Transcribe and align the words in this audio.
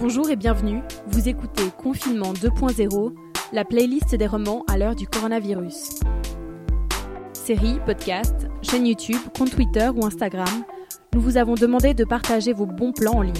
Bonjour 0.00 0.30
et 0.30 0.36
bienvenue, 0.36 0.80
vous 1.08 1.28
écoutez 1.28 1.64
Confinement 1.76 2.32
2.0, 2.32 3.14
la 3.52 3.64
playlist 3.64 4.14
des 4.14 4.28
romans 4.28 4.62
à 4.68 4.78
l'heure 4.78 4.94
du 4.94 5.08
coronavirus. 5.08 5.98
Séries, 7.32 7.80
podcasts, 7.84 8.46
chaîne 8.62 8.86
YouTube, 8.86 9.20
compte 9.36 9.50
Twitter 9.50 9.90
ou 9.92 10.06
Instagram, 10.06 10.64
nous 11.14 11.20
vous 11.20 11.36
avons 11.36 11.54
demandé 11.54 11.94
de 11.94 12.04
partager 12.04 12.52
vos 12.52 12.64
bons 12.64 12.92
plans 12.92 13.16
en 13.16 13.22
ligne. 13.22 13.34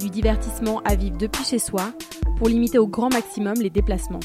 Du 0.00 0.08
divertissement 0.08 0.80
à 0.86 0.94
vivre 0.94 1.18
depuis 1.18 1.44
chez 1.44 1.58
soi 1.58 1.92
pour 2.38 2.48
limiter 2.48 2.78
au 2.78 2.88
grand 2.88 3.12
maximum 3.12 3.56
les 3.60 3.68
déplacements. 3.68 4.20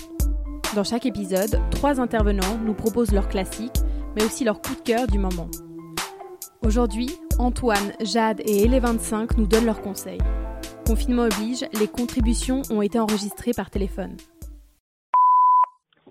Dans 0.75 0.85
chaque 0.85 1.05
épisode, 1.05 1.59
trois 1.71 1.99
intervenants 1.99 2.57
nous 2.65 2.73
proposent 2.73 3.11
leurs 3.11 3.27
classiques, 3.27 3.81
mais 4.15 4.23
aussi 4.23 4.45
leurs 4.45 4.61
coups 4.61 4.77
de 4.77 4.83
cœur 4.83 5.07
du 5.07 5.19
moment. 5.19 5.49
Aujourd'hui, 6.65 7.09
Antoine, 7.37 7.91
Jade 7.99 8.39
et 8.45 8.65
Elé25 8.65 9.31
nous 9.37 9.45
donnent 9.45 9.65
leurs 9.65 9.81
conseils. 9.81 10.21
Confinement 10.87 11.23
oblige, 11.23 11.65
les 11.77 11.89
contributions 11.89 12.61
ont 12.71 12.81
été 12.81 12.97
enregistrées 12.97 13.51
par 13.53 13.69
téléphone. 13.69 14.15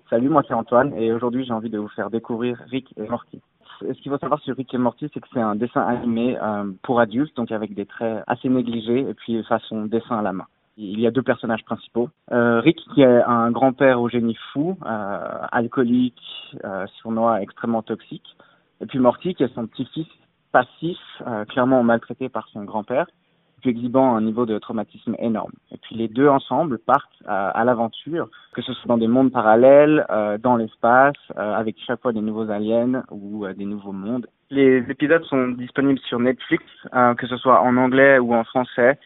Salut, 0.07 0.29
moi 0.29 0.43
c'est 0.47 0.53
Antoine 0.53 0.93
et 0.93 1.11
aujourd'hui 1.11 1.45
j'ai 1.45 1.51
envie 1.51 1.71
de 1.71 1.79
vous 1.79 1.87
faire 1.87 2.11
découvrir 2.11 2.61
Rick 2.69 2.93
et 2.95 3.07
Morty. 3.07 3.41
Ce 3.81 3.99
qu'il 4.03 4.11
faut 4.11 4.19
savoir 4.19 4.39
sur 4.41 4.55
Rick 4.55 4.71
et 4.75 4.77
Morty, 4.77 5.09
c'est 5.11 5.19
que 5.19 5.27
c'est 5.33 5.41
un 5.41 5.55
dessin 5.55 5.81
animé 5.81 6.37
euh, 6.39 6.71
pour 6.83 6.99
adultes, 6.99 7.35
donc 7.35 7.51
avec 7.51 7.73
des 7.73 7.87
traits 7.87 8.23
assez 8.27 8.49
négligés 8.49 8.99
et 8.99 9.15
puis 9.15 9.43
façon 9.45 9.85
dessin 9.85 10.19
à 10.19 10.21
la 10.21 10.31
main. 10.31 10.45
Il 10.77 10.99
y 10.99 11.07
a 11.07 11.11
deux 11.11 11.23
personnages 11.23 11.65
principaux. 11.65 12.09
Euh, 12.31 12.59
Rick 12.59 12.79
qui 12.93 13.01
est 13.01 13.23
un 13.23 13.49
grand-père 13.49 13.99
au 13.99 14.09
génie 14.09 14.37
fou, 14.53 14.77
euh, 14.85 15.39
alcoolique, 15.51 16.21
sournois, 17.01 17.41
extrêmement 17.41 17.81
toxique. 17.81 18.37
Et 18.79 18.85
puis 18.85 18.99
Morty 18.99 19.33
qui 19.33 19.41
est 19.41 19.53
son 19.55 19.65
petit-fils 19.65 20.07
passif, 20.51 20.99
clairement 21.49 21.81
maltraité 21.81 22.29
par 22.29 22.47
son 22.49 22.63
grand-père, 22.63 23.07
exhibant 23.65 24.15
un 24.15 24.21
niveau 24.21 24.45
de 24.45 24.57
traumatisme 24.59 25.15
énorme. 25.19 25.51
Et 25.71 25.77
puis 25.77 25.95
les 25.95 26.07
deux 26.07 26.27
ensemble 26.27 26.77
partent 26.79 27.23
à, 27.25 27.49
à 27.49 27.63
l'aventure, 27.63 28.29
que 28.53 28.61
ce 28.61 28.73
soit 28.73 28.87
dans 28.87 28.97
des 28.97 29.07
mondes 29.07 29.31
parallèles, 29.31 30.05
euh, 30.09 30.37
dans 30.37 30.55
l'espace, 30.55 31.15
euh, 31.37 31.53
avec 31.55 31.75
chaque 31.85 32.01
fois 32.01 32.13
des 32.13 32.21
nouveaux 32.21 32.49
aliens 32.49 33.03
ou 33.11 33.45
euh, 33.45 33.53
des 33.53 33.65
nouveaux 33.65 33.91
mondes. 33.91 34.27
Les 34.49 34.77
épisodes 34.89 35.23
sont 35.23 35.49
disponibles 35.49 35.99
sur 35.99 36.19
Netflix, 36.19 36.63
euh, 36.93 37.15
que 37.15 37.27
ce 37.27 37.37
soit 37.37 37.61
en 37.61 37.75
anglais 37.77 38.19
ou 38.19 38.33
en 38.33 38.43
français, 38.43 38.99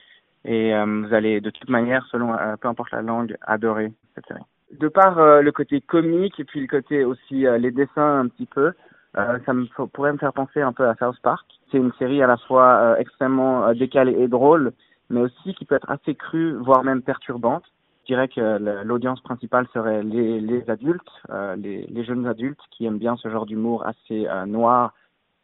et 0.46 0.74
euh, 0.74 0.86
vous 0.86 1.14
allez 1.14 1.42
de 1.42 1.50
toute 1.50 1.70
manière, 1.70 2.06
selon 2.12 2.36
peu 2.60 2.68
importe 2.68 2.92
la 2.92 3.02
langue, 3.02 3.36
adorer 3.42 3.92
cette 4.16 4.28
série. 4.28 4.42
De 4.80 4.88
par 4.88 5.42
le 5.42 5.52
côté 5.52 5.82
comique 5.82 6.40
et 6.40 6.46
puis 6.46 6.62
le 6.62 6.68
côté 6.68 7.04
aussi 7.04 7.46
les 7.60 7.72
dessins 7.72 8.20
un 8.22 8.28
petit 8.28 8.46
peu, 8.46 8.72
euh, 9.18 9.40
ça 9.46 9.54
pourrait 9.92 10.14
me 10.14 10.18
faire 10.18 10.34
penser 10.34 10.62
un 10.62 10.74
peu 10.74 10.88
à 10.88 10.96
South 10.96 11.20
Park. 11.22 11.46
C'est 11.72 11.78
une 11.78 11.92
série 12.00 12.22
à 12.22 12.28
la 12.28 12.38
fois 12.38 12.76
euh, 12.76 12.96
extrêmement 12.96 13.66
euh, 13.66 13.74
décalée 13.74 14.16
et 14.18 14.28
drôle, 14.28 14.72
mais 15.10 15.22
aussi 15.22 15.54
qui 15.56 15.66
peut 15.66 15.76
être 15.76 15.90
assez 15.90 16.16
crue, 16.16 16.54
voire 16.54 16.84
même 16.84 17.02
perturbante. 17.02 17.64
Je 18.04 18.14
dirais 18.14 18.30
que 18.30 18.84
l'audience 18.84 19.22
principale 19.22 19.68
serait 19.74 20.02
les, 20.02 20.70
adultes, 20.70 21.08
les, 21.56 22.04
jeunes 22.04 22.26
adultes 22.26 22.60
qui 22.72 22.86
aiment 22.86 22.98
bien 22.98 23.16
ce 23.16 23.30
genre 23.30 23.46
d'humour 23.46 23.86
assez 23.86 24.28
noir, 24.48 24.94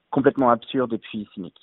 complètement 0.10 0.50
absurde 0.50 0.92
et 0.92 0.98
puis 0.98 1.30
cynique. 1.36 1.62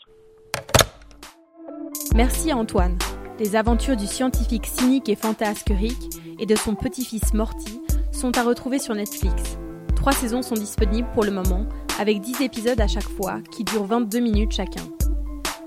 Merci 2.14 2.52
Antoine. 2.52 2.96
Les 3.40 3.56
aventures 3.56 3.96
du 3.96 4.06
scientifique 4.06 4.66
cynique 4.66 5.08
et 5.08 5.16
fantasque 5.16 5.72
Rick 5.76 5.98
et 6.38 6.46
de 6.46 6.54
son 6.54 6.76
petit-fils 6.76 7.34
Morty 7.34 7.80
sont 8.12 8.38
à 8.38 8.44
retrouver 8.44 8.78
sur 8.78 8.94
Netflix. 8.94 9.58
Trois 9.96 10.12
saisons 10.12 10.42
sont 10.42 10.54
disponibles 10.54 11.08
pour 11.12 11.24
le 11.24 11.32
moment 11.32 11.66
avec 11.98 12.20
10 12.20 12.42
épisodes 12.42 12.80
à 12.80 12.86
chaque 12.86 13.08
fois, 13.08 13.38
qui 13.50 13.64
durent 13.64 13.84
22 13.84 14.20
minutes 14.20 14.52
chacun. 14.52 14.82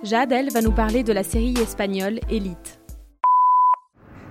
Jade, 0.03 0.31
elle, 0.31 0.51
va 0.51 0.61
nous 0.61 0.71
parler 0.71 1.03
de 1.03 1.13
la 1.13 1.23
série 1.23 1.53
espagnole 1.61 2.19
Elite. 2.29 2.79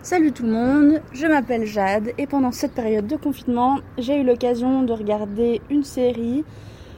Salut 0.02 0.30
tout 0.30 0.44
le 0.44 0.52
monde, 0.52 1.02
je 1.12 1.26
m'appelle 1.26 1.66
Jade 1.66 2.12
et 2.16 2.26
pendant 2.26 2.52
cette 2.52 2.72
période 2.72 3.06
de 3.06 3.16
confinement, 3.16 3.80
j'ai 3.98 4.20
eu 4.20 4.24
l'occasion 4.24 4.82
de 4.82 4.92
regarder 4.92 5.60
une 5.68 5.82
série 5.82 6.44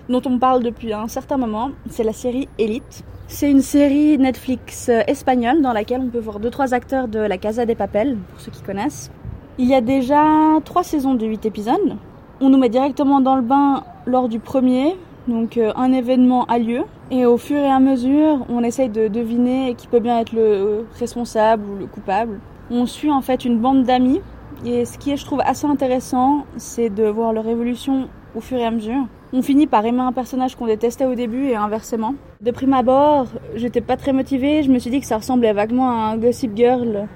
dont 0.09 0.23
on 0.27 0.39
parle 0.39 0.63
depuis 0.63 0.93
un 0.93 1.09
certain 1.09 1.37
moment, 1.37 1.71
c'est 1.89 2.05
la 2.05 2.13
série 2.13 2.49
Elite. 2.59 3.05
C'est 3.29 3.51
une 3.51 3.63
série 3.63 4.19
Netflix 4.19 4.89
espagnole 5.07 5.63
dans 5.63 5.73
laquelle 5.73 6.01
on 6.01 6.09
peut 6.09 6.19
voir 6.19 6.41
2-3 6.41 6.75
acteurs 6.75 7.09
de 7.09 7.19
la 7.19 7.39
Casa 7.39 7.67
des 7.67 7.75
Papel, 7.75 8.17
pour 8.31 8.41
ceux 8.41 8.51
qui 8.51 8.63
connaissent. 8.63 9.11
Il 9.59 9.69
y 9.69 9.75
a 9.75 9.81
déjà 9.81 10.23
3 10.65 10.83
saisons 10.83 11.15
de 11.15 11.27
8 11.27 11.47
épisodes. 11.47 11.97
On 12.41 12.49
nous 12.49 12.59
met 12.59 12.69
directement 12.69 13.21
dans 13.21 13.37
le 13.37 13.43
bain 13.43 13.85
lors 14.09 14.29
du 14.29 14.41
premier, 14.41 14.97
donc 15.29 15.59
euh, 15.59 15.73
un 15.77 15.93
événement 15.93 16.45
a 16.47 16.59
lieu 16.59 16.85
et 17.11 17.27
au 17.27 17.37
fur 17.37 17.59
et 17.59 17.71
à 17.71 17.79
mesure, 17.79 18.45
on 18.49 18.65
essaye 18.65 18.89
de 18.89 19.07
deviner 19.07 19.75
qui 19.75 19.87
peut 19.87 20.01
bien 20.01 20.19
être 20.19 20.33
le 20.33 20.87
responsable 20.99 21.65
ou 21.71 21.77
le 21.77 21.87
coupable. 21.87 22.41
On 22.71 22.87
suit 22.87 23.11
en 23.11 23.21
fait 23.21 23.45
une 23.45 23.59
bande 23.59 23.85
d'amis 23.85 24.21
et 24.65 24.85
ce 24.87 24.99
qui 24.99 25.13
est, 25.13 25.17
je 25.17 25.25
trouve, 25.25 25.41
assez 25.45 25.67
intéressant, 25.67 26.45
c'est 26.57 26.89
de 26.89 27.05
voir 27.05 27.33
leur 27.33 27.47
évolution 27.47 28.09
au 28.35 28.41
fur 28.41 28.59
et 28.59 28.65
à 28.65 28.71
mesure. 28.71 29.07
On 29.33 29.43
finit 29.43 29.67
par 29.67 29.85
aimer 29.85 30.01
un 30.01 30.13
personnage 30.13 30.57
qu'on 30.57 30.67
détestait 30.67 31.05
au 31.05 31.15
début 31.15 31.49
et 31.49 31.57
inversement. 31.57 32.15
De 32.41 32.51
prime 32.51 32.73
abord, 32.73 33.27
j'étais 33.55 33.83
pas 33.83 33.97
très 33.97 34.15
motivée, 34.15 34.63
je 34.63 34.71
me 34.71 34.79
suis 34.79 34.91
dit 34.91 35.01
que 35.01 35.07
ça 35.07 35.19
ressemblait 35.19 35.53
vaguement 35.53 35.91
à 35.91 36.13
un 36.13 36.17
Gossip 36.17 36.57
Girl. 36.57 37.07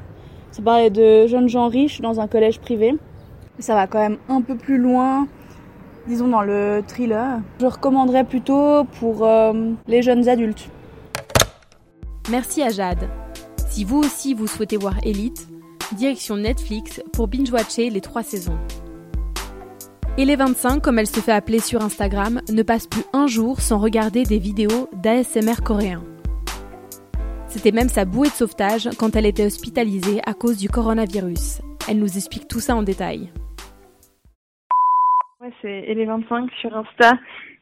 Ça 0.51 0.61
parlait 0.63 0.91
de 0.91 1.27
jeunes 1.27 1.49
gens 1.49 1.69
riches 1.69 2.03
dans 2.03 2.21
un 2.21 2.29
collège 2.29 2.61
privé. 2.61 2.95
Ça 3.59 3.75
va 3.75 3.87
quand 3.87 3.99
même 3.99 4.19
un 4.29 4.43
peu 4.43 4.57
plus 4.57 4.77
loin 4.77 5.27
disons 6.07 6.29
dans 6.29 6.43
le 6.43 6.83
thriller. 6.87 7.41
Je 7.61 7.67
recommanderais 7.67 8.25
plutôt 8.25 8.85
pour 8.99 9.27
euh, 9.27 9.73
les 9.87 10.03
jeunes 10.03 10.29
adultes. 10.29 10.69
Merci 12.31 12.63
à 12.63 12.71
Jade. 12.71 13.09
Si 13.69 13.85
vous 13.85 13.99
aussi 13.99 14.35
vous 14.35 14.47
souhaitez 14.47 14.77
voir 14.77 14.95
Elite, 15.03 15.49
direction 15.93 16.37
Netflix 16.37 17.01
pour 17.13 17.29
binge-watcher 17.29 17.91
les 17.91 18.01
trois 18.01 18.23
saisons. 18.23 18.59
Et 20.19 20.27
les 20.27 20.37
25, 20.37 20.83
comme 20.83 20.99
elle 20.99 21.07
se 21.07 21.21
fait 21.21 21.33
appeler 21.33 21.59
sur 21.59 21.83
Instagram, 21.83 22.43
ne 22.51 22.63
passe 22.63 22.87
plus 22.87 23.05
un 23.15 23.27
jour 23.27 23.61
sans 23.61 23.79
regarder 23.79 24.25
des 24.25 24.39
vidéos 24.39 24.91
d'ASMR 24.93 25.63
coréen. 25.65 26.03
C'était 27.49 27.73
même 27.73 27.89
sa 27.89 28.05
bouée 28.05 28.29
de 28.29 28.35
sauvetage 28.35 28.91
quand 28.99 29.17
elle 29.17 29.27
était 29.27 29.47
hospitalisée 29.47 30.21
à 30.27 30.35
cause 30.35 30.59
du 30.59 30.69
coronavirus. 30.69 31.61
Elle 31.89 31.99
nous 31.99 32.17
explique 32.17 32.47
tout 32.47 32.61
ça 32.61 32.77
en 32.77 32.83
détail. 32.83 33.31
Ouais, 35.43 35.51
c'est 35.61 35.81
Elé25 35.89 36.51
sur 36.61 36.77
Insta. 36.77 37.15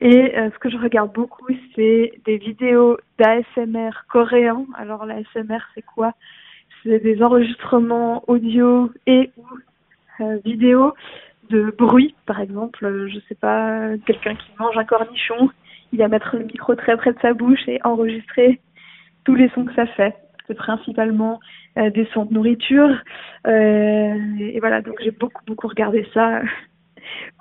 Et 0.02 0.36
euh, 0.36 0.50
ce 0.52 0.58
que 0.58 0.68
je 0.68 0.76
regarde 0.76 1.14
beaucoup, 1.14 1.46
c'est 1.74 2.12
des 2.26 2.36
vidéos 2.36 2.98
d'ASMR 3.18 4.04
coréens. 4.06 4.66
Alors 4.76 5.06
l'ASMR, 5.06 5.60
c'est 5.74 5.80
quoi? 5.80 6.12
C'est 6.82 6.98
des 6.98 7.22
enregistrements 7.22 8.22
audio 8.28 8.90
et 9.06 9.30
ou 9.38 9.46
euh, 10.20 10.36
vidéo 10.44 10.92
de 11.48 11.74
bruit, 11.78 12.14
par 12.26 12.42
exemple. 12.42 13.08
Je 13.08 13.18
sais 13.30 13.34
pas, 13.34 13.96
quelqu'un 14.04 14.34
qui 14.34 14.50
mange 14.58 14.76
un 14.76 14.84
cornichon, 14.84 15.48
il 15.94 16.00
va 16.00 16.08
mettre 16.08 16.36
le 16.36 16.44
micro 16.44 16.74
très 16.74 16.98
près 16.98 17.14
de 17.14 17.18
sa 17.22 17.32
bouche 17.32 17.66
et 17.66 17.80
enregistrer 17.82 18.60
tous 19.24 19.36
les 19.36 19.48
sons 19.54 19.64
que 19.64 19.74
ça 19.74 19.86
fait. 19.86 20.14
C'est 20.46 20.54
principalement 20.54 21.40
euh, 21.78 21.88
des 21.88 22.04
sons 22.12 22.26
de 22.26 22.34
nourriture. 22.34 22.94
Et 23.46 24.58
voilà, 24.60 24.82
donc 24.82 24.96
j'ai 25.02 25.12
beaucoup, 25.12 25.42
beaucoup 25.46 25.68
regardé 25.68 26.06
ça 26.12 26.42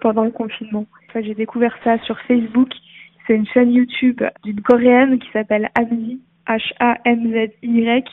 pendant 0.01 0.23
le 0.23 0.31
confinement. 0.31 0.85
Enfin, 1.09 1.21
j'ai 1.21 1.35
découvert 1.35 1.75
ça 1.83 1.97
sur 1.99 2.19
Facebook. 2.21 2.69
C'est 3.25 3.35
une 3.35 3.47
chaîne 3.47 3.71
YouTube 3.71 4.21
d'une 4.43 4.61
coréenne 4.61 5.19
qui 5.19 5.29
s'appelle 5.31 5.69
Hamzy, 5.77 6.19
H-A-M-Z-Y, 6.47 8.05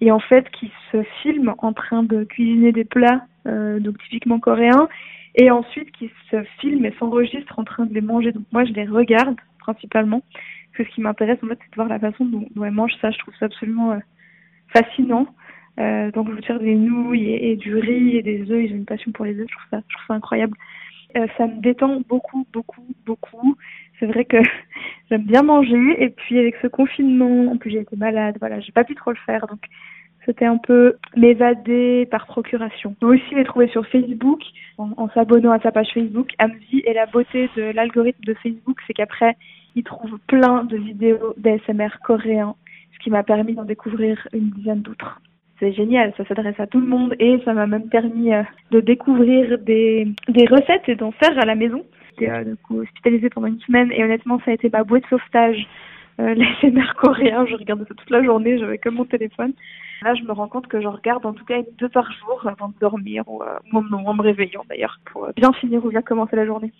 et 0.00 0.10
en 0.10 0.18
fait 0.18 0.48
qui 0.50 0.70
se 0.90 1.02
filme 1.22 1.54
en 1.58 1.72
train 1.72 2.02
de 2.02 2.24
cuisiner 2.24 2.72
des 2.72 2.84
plats, 2.84 3.22
euh, 3.46 3.78
donc 3.78 3.98
typiquement 4.04 4.40
coréens, 4.40 4.88
et 5.36 5.50
ensuite 5.50 5.90
qui 5.92 6.10
se 6.30 6.42
filme 6.60 6.84
et 6.84 6.94
s'enregistre 6.98 7.58
en 7.58 7.64
train 7.64 7.86
de 7.86 7.94
les 7.94 8.00
manger. 8.00 8.32
Donc 8.32 8.44
moi 8.52 8.64
je 8.64 8.72
les 8.72 8.86
regarde 8.86 9.36
principalement, 9.60 10.20
parce 10.20 10.78
que 10.78 10.84
ce 10.84 10.94
qui 10.94 11.00
m'intéresse 11.00 11.38
en 11.44 11.48
fait 11.48 11.58
c'est 11.62 11.70
de 11.70 11.76
voir 11.76 11.88
la 11.88 11.98
façon 11.98 12.24
dont, 12.24 12.46
dont 12.54 12.64
elle 12.64 12.72
mange 12.72 12.94
ça. 13.00 13.10
Je 13.10 13.18
trouve 13.18 13.34
ça 13.38 13.46
absolument 13.46 13.92
euh, 13.92 13.98
fascinant. 14.68 15.28
Euh, 15.78 16.10
donc 16.10 16.28
je 16.28 16.34
veux 16.34 16.40
dire 16.40 16.58
des 16.58 16.74
nouilles 16.74 17.32
et, 17.32 17.56
du 17.56 17.76
riz 17.76 18.16
et 18.16 18.22
des 18.22 18.50
œufs. 18.50 18.66
J'ai 18.68 18.74
une 18.74 18.86
passion 18.86 19.12
pour 19.12 19.24
les 19.24 19.38
œufs. 19.38 19.46
Je 19.48 19.54
trouve 19.54 19.80
ça 20.08 20.14
incroyable. 20.14 20.56
Euh, 21.16 21.26
ça 21.38 21.46
me 21.46 21.60
détend 21.60 22.00
beaucoup, 22.08 22.46
beaucoup, 22.52 22.86
beaucoup. 23.04 23.56
C'est 23.98 24.06
vrai 24.06 24.24
que 24.24 24.36
j'aime 25.10 25.24
bien 25.24 25.42
manger 25.42 26.02
et 26.02 26.10
puis 26.10 26.38
avec 26.38 26.56
ce 26.62 26.66
confinement, 26.66 27.50
en 27.52 27.56
plus 27.56 27.70
j'ai 27.70 27.80
été 27.80 27.96
malade, 27.96 28.36
voilà, 28.40 28.60
j'ai 28.60 28.72
pas 28.72 28.84
pu 28.84 28.94
trop 28.94 29.10
le 29.10 29.18
faire, 29.24 29.46
donc 29.46 29.60
c'était 30.24 30.44
un 30.44 30.58
peu 30.58 30.96
m'évader 31.16 32.06
par 32.10 32.26
procuration. 32.26 32.90
On 32.90 32.94
peut 32.94 33.14
aussi 33.14 33.34
les 33.34 33.44
trouver 33.44 33.68
sur 33.68 33.86
Facebook 33.86 34.40
en, 34.76 34.90
en 34.96 35.08
s'abonnant 35.10 35.52
à 35.52 35.60
sa 35.60 35.70
page 35.70 35.88
Facebook. 35.94 36.32
Amzi 36.38 36.82
et 36.84 36.92
la 36.92 37.06
beauté 37.06 37.48
de 37.56 37.62
l'algorithme 37.62 38.24
de 38.24 38.34
Facebook, 38.34 38.78
c'est 38.86 38.92
qu'après 38.92 39.36
ils 39.76 39.84
trouvent 39.84 40.18
plein 40.26 40.64
de 40.64 40.76
vidéos 40.76 41.34
d'ASMR 41.36 42.00
coréens, 42.04 42.56
ce 42.94 42.98
qui 42.98 43.10
m'a 43.10 43.22
permis 43.22 43.54
d'en 43.54 43.64
découvrir 43.64 44.26
une 44.32 44.50
dizaine 44.50 44.80
d'autres 44.80 45.20
c'est 45.58 45.72
génial, 45.72 46.12
ça 46.16 46.24
s'adresse 46.26 46.58
à 46.58 46.66
tout 46.66 46.80
le 46.80 46.86
monde 46.86 47.14
et 47.18 47.40
ça 47.44 47.52
m'a 47.52 47.66
même 47.66 47.88
permis 47.88 48.32
euh, 48.32 48.42
de 48.70 48.80
découvrir 48.80 49.58
des, 49.58 50.06
des 50.28 50.46
recettes 50.46 50.88
et 50.88 50.96
d'en 50.96 51.12
faire 51.12 51.38
à 51.38 51.46
la 51.46 51.54
maison. 51.54 51.82
J'étais 52.10 52.30
euh, 52.30 52.54
hospitalisée 52.70 53.30
pendant 53.30 53.46
une 53.46 53.60
semaine 53.60 53.90
et 53.92 54.04
honnêtement 54.04 54.40
ça 54.44 54.50
a 54.50 54.54
été 54.54 54.68
ma 54.70 54.84
bouée 54.84 55.00
de 55.00 55.06
sauvetage 55.06 55.66
euh, 56.20 56.34
l'ASMR 56.62 56.94
coréen. 57.00 57.46
Je 57.46 57.56
regardais 57.56 57.84
ça 57.84 57.94
toute 57.94 58.10
la 58.10 58.22
journée, 58.22 58.58
j'avais 58.58 58.78
que 58.78 58.88
mon 58.88 59.04
téléphone. 59.04 59.52
Là, 60.02 60.14
je 60.14 60.22
me 60.24 60.32
rends 60.32 60.48
compte 60.48 60.66
que 60.66 60.80
je 60.80 60.86
regarde 60.86 61.24
en 61.24 61.32
tout 61.32 61.44
cas 61.44 61.62
deux 61.78 61.88
par 61.88 62.10
jour 62.12 62.46
avant 62.46 62.68
de 62.68 62.74
dormir 62.78 63.24
ou, 63.26 63.42
euh, 63.42 63.58
en 63.72 64.14
me 64.14 64.22
réveillant 64.22 64.62
d'ailleurs 64.68 64.98
pour 65.10 65.28
bien 65.36 65.52
finir 65.54 65.84
ou 65.84 65.88
bien 65.88 66.02
commencer 66.02 66.36
la 66.36 66.44
journée. 66.44 66.72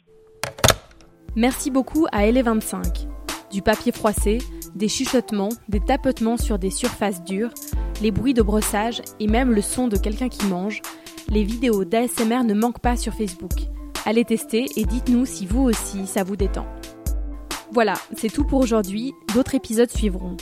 Merci 1.35 1.71
beaucoup 1.71 2.07
à 2.13 2.27
LE25. 2.27 3.09
Du 3.57 3.63
papier 3.63 3.91
froissé, 3.91 4.39
des 4.75 4.87
chuchotements, 4.87 5.49
des 5.71 5.81
tapotements 5.81 6.37
sur 6.37 6.59
des 6.59 6.69
surfaces 6.69 7.25
dures, 7.25 7.55
les 8.03 8.11
bruits 8.11 8.35
de 8.35 8.43
brossage 8.43 9.01
et 9.19 9.29
même 9.29 9.51
le 9.51 9.63
son 9.63 9.89
de 9.89 9.97
quelqu'un 9.97 10.29
qui 10.29 10.45
mange, 10.45 10.83
les 11.31 11.43
vidéos 11.43 11.87
d'ASMR 11.87 12.45
ne 12.45 12.53
manquent 12.53 12.81
pas 12.81 12.99
sur 12.99 13.15
Facebook. 13.15 13.53
Allez 14.05 14.27
tester 14.27 14.67
et 14.77 14.85
dites-nous 14.85 15.25
si 15.25 15.47
vous 15.47 15.63
aussi 15.63 16.07
ça 16.07 16.23
vous 16.23 16.37
détend. 16.37 16.67
Voilà, 17.73 17.95
c'est 18.15 18.31
tout 18.31 18.45
pour 18.45 18.61
aujourd'hui, 18.61 19.15
d'autres 19.35 19.55
épisodes 19.55 19.91
suivront. 19.91 20.37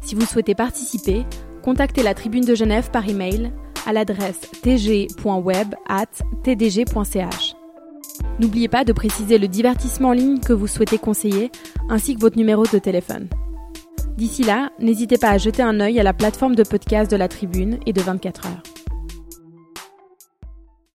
Si 0.00 0.14
vous 0.14 0.24
souhaitez 0.24 0.54
participer, 0.54 1.26
contactez 1.64 2.04
la 2.04 2.14
Tribune 2.14 2.44
de 2.44 2.54
Genève 2.54 2.92
par 2.92 3.08
email 3.08 3.50
à 3.84 3.92
l'adresse 3.92 4.42
tg.web@tdg.ch. 4.62 7.49
N'oubliez 8.40 8.68
pas 8.68 8.84
de 8.84 8.94
préciser 8.94 9.36
le 9.36 9.48
divertissement 9.48 10.08
en 10.08 10.12
ligne 10.12 10.40
que 10.40 10.54
vous 10.54 10.66
souhaitez 10.66 10.96
conseiller 10.96 11.52
ainsi 11.90 12.14
que 12.14 12.20
votre 12.20 12.38
numéro 12.38 12.62
de 12.62 12.78
téléphone. 12.78 13.28
D'ici 14.16 14.44
là, 14.44 14.70
n'hésitez 14.78 15.18
pas 15.18 15.28
à 15.28 15.36
jeter 15.36 15.62
un 15.62 15.78
œil 15.78 16.00
à 16.00 16.02
la 16.02 16.14
plateforme 16.14 16.54
de 16.54 16.62
podcast 16.62 17.10
de 17.10 17.18
la 17.18 17.28
Tribune 17.28 17.78
et 17.84 17.92
de 17.92 18.00
24 18.00 18.46
heures. 18.46 18.79